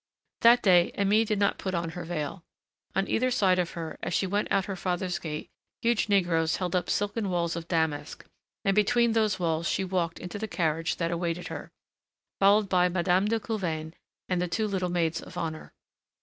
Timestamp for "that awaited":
10.95-11.49